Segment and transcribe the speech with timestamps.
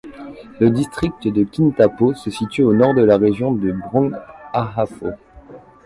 [0.59, 4.15] Le district de Kintampo se situe au nord de la région de Brong
[4.51, 5.11] Ahafo.